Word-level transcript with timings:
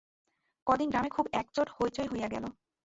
ক 0.67 0.69
দিন 0.77 0.87
গ্রামে 0.89 1.09
খুব 1.09 1.25
একচোট 1.33 1.67
হৈচৈ 1.77 2.07
হইয়া 2.07 2.27
গেল। 2.27 2.45